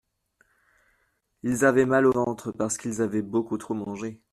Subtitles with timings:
[1.43, 4.19] Ils avaient mal au ventre parce qu’ils avaient beaucoup trop mangé.